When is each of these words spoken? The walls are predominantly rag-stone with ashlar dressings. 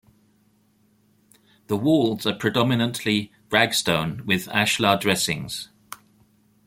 The 1.67 1.77
walls 1.77 2.25
are 2.25 2.33
predominantly 2.33 3.31
rag-stone 3.51 4.25
with 4.25 4.47
ashlar 4.47 4.97
dressings. 4.99 5.69